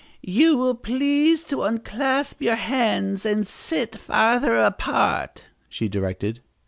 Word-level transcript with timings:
"You 0.23 0.57
will 0.57 0.73
please 0.73 1.43
to 1.43 1.61
unclasp 1.61 2.41
your 2.41 2.55
hands 2.55 3.23
and 3.23 3.45
sit 3.45 3.97
farther 3.97 4.57
apart," 4.57 5.45
she 5.69 5.87
directed. 5.87 6.41